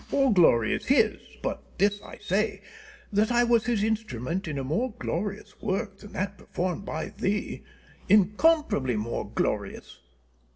[0.11, 2.63] All glory is His; but this I say,
[3.13, 7.61] that I was His instrument in a more glorious work than that performed by thee
[8.09, 9.99] incomparably more glorious.